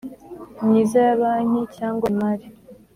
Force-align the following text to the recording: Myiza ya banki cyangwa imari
Myiza 0.65 0.97
ya 1.07 1.15
banki 1.21 1.61
cyangwa 1.77 2.05
imari 2.13 2.45